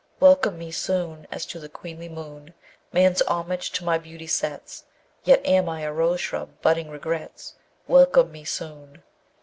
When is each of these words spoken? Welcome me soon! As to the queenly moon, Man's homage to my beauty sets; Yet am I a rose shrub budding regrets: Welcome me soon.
Welcome 0.19 0.57
me 0.57 0.71
soon! 0.71 1.27
As 1.31 1.45
to 1.45 1.59
the 1.59 1.69
queenly 1.69 2.09
moon, 2.09 2.55
Man's 2.91 3.21
homage 3.27 3.69
to 3.73 3.83
my 3.85 3.99
beauty 3.99 4.25
sets; 4.25 4.85
Yet 5.25 5.45
am 5.45 5.69
I 5.69 5.81
a 5.81 5.93
rose 5.93 6.21
shrub 6.21 6.59
budding 6.63 6.89
regrets: 6.89 7.53
Welcome 7.87 8.31
me 8.31 8.43
soon. 8.43 9.03